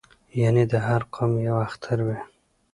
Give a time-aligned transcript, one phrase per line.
[0.41, 2.19] یعنې د هر قوم یو اختر وي